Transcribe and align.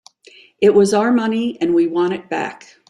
It 0.59 0.73
was 0.73 0.95
our 0.95 1.11
money 1.11 1.59
and 1.61 1.75
we 1.75 1.85
want 1.85 2.13
it 2.13 2.27
back. 2.27 2.65